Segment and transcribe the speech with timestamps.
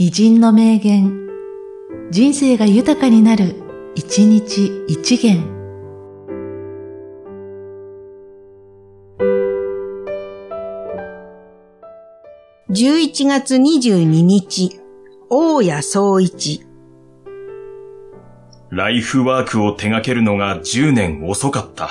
[0.00, 1.26] 偉人の名言、
[2.12, 3.56] 人生が豊かになる、
[3.96, 5.42] 一日一元。
[12.70, 14.80] 11月22日、
[15.30, 16.64] 大谷総一。
[18.70, 21.90] ライフワークを手掛けるのが10年遅かった。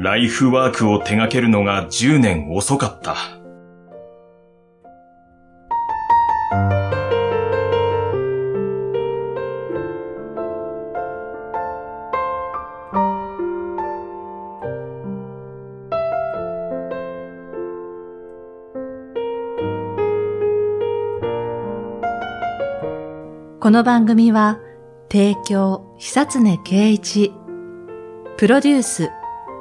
[0.00, 3.16] ライフワークを手掛けるのが10年遅かった。
[23.58, 24.60] この番組は、
[25.10, 27.32] 提供、久常圭一、
[28.36, 29.10] プロデュース、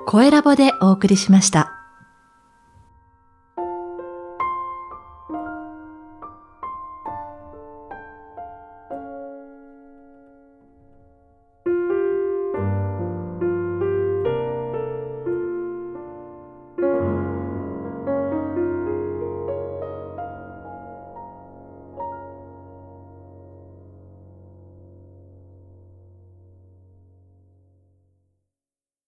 [0.10, 1.77] 声ラボでお送りしました。